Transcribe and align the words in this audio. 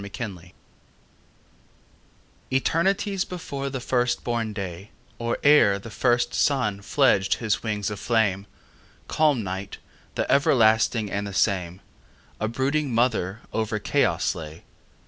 Mother 0.03 0.27
Night 0.29 0.55
ETERNITIES 2.49 3.23
before 3.23 3.69
the 3.69 3.79
first 3.79 4.23
born 4.23 4.51
day, 4.51 4.89
Or 5.19 5.37
ere 5.43 5.77
the 5.77 5.91
first 5.91 6.33
sun 6.33 6.81
fledged 6.81 7.35
his 7.35 7.61
wings 7.61 7.91
of 7.91 7.99
flame, 7.99 8.47
Calm 9.07 9.43
Night, 9.43 9.77
the 10.15 10.25
everlasting 10.27 11.11
and 11.11 11.27
the 11.27 11.35
same,A 11.35 12.47
brooding 12.47 12.91
mother 12.95 13.41
over 13.53 13.77
chaos 13.77 14.33
lay. 14.33 14.63